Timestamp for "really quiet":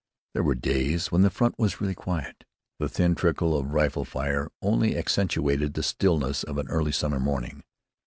1.79-2.43